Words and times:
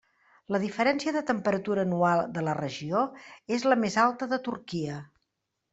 La 0.53 0.59
diferència 0.61 1.13
de 1.17 1.21
temperatura 1.27 1.83
anual 1.89 2.23
de 2.39 2.45
la 2.49 2.57
regió 2.61 3.05
és 3.59 3.69
la 3.73 3.79
més 3.85 4.01
alta 4.09 4.31
de 4.35 4.43
Turquia. 4.51 4.99